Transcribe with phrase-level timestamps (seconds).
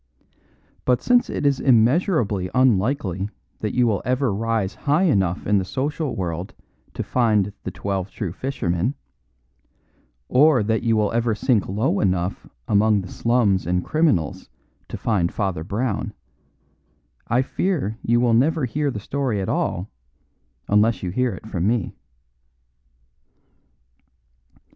[0.83, 5.63] But since it is immeasurably unlikely that you will ever rise high enough in the
[5.63, 6.55] social world
[6.95, 8.95] to find "The Twelve True Fishermen,"
[10.27, 14.49] or that you will ever sink low enough among slums and criminals
[14.89, 16.13] to find Father Brown,
[17.27, 19.91] I fear you will never hear the story at all
[20.67, 21.93] unless you hear it from me.